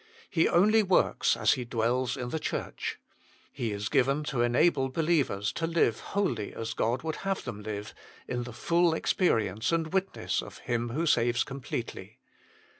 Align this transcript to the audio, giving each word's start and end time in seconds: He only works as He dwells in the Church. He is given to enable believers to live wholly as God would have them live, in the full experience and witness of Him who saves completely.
He 0.31 0.49
only 0.49 0.81
works 0.81 1.37
as 1.37 1.53
He 1.53 1.63
dwells 1.63 2.17
in 2.17 2.29
the 2.29 2.39
Church. 2.39 2.97
He 3.53 3.71
is 3.71 3.87
given 3.87 4.23
to 4.23 4.41
enable 4.41 4.89
believers 4.89 5.51
to 5.53 5.67
live 5.67 5.99
wholly 6.17 6.55
as 6.55 6.73
God 6.73 7.03
would 7.03 7.17
have 7.17 7.43
them 7.43 7.61
live, 7.61 7.93
in 8.27 8.41
the 8.41 8.51
full 8.51 8.95
experience 8.95 9.71
and 9.71 9.93
witness 9.93 10.41
of 10.41 10.57
Him 10.57 10.89
who 10.89 11.05
saves 11.05 11.43
completely. 11.43 12.17